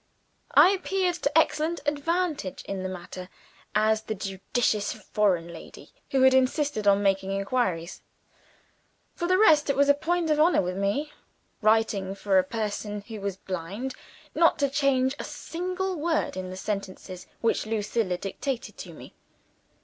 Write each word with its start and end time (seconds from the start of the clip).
I 0.55 0.71
appeared 0.71 1.13
to 1.21 1.37
excellent 1.37 1.79
advantage 1.85 2.63
in 2.63 2.81
the 2.81 2.89
matter, 2.89 3.29
as 3.75 4.01
the 4.01 4.15
judicious 4.15 4.93
foreign 4.93 5.49
lady 5.53 5.91
who 6.09 6.23
had 6.23 6.33
insisted 6.33 6.87
on 6.87 7.03
making 7.03 7.29
inquiries. 7.31 8.01
For 9.13 9.27
the 9.27 9.37
rest, 9.37 9.69
it 9.69 9.75
was 9.75 9.89
a 9.89 9.93
point 9.93 10.31
of 10.31 10.39
honor 10.39 10.63
with 10.63 10.75
me 10.75 11.13
writing 11.61 12.15
for 12.15 12.39
a 12.39 12.43
person 12.43 13.01
who 13.01 13.21
was 13.21 13.37
blind 13.37 13.93
not 14.33 14.57
to 14.57 14.69
change 14.71 15.13
a 15.19 15.23
single 15.23 15.95
word 15.95 16.35
in 16.35 16.49
the 16.49 16.57
sentences 16.57 17.27
which 17.41 17.67
Lucilla 17.67 18.17
dictated 18.17 18.77
to 18.79 18.93
me. 18.93 19.13